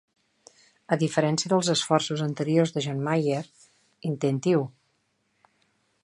[0.95, 3.41] A diferència dels esforços anteriors de John Mayer,
[4.13, 4.63] intenti-ho!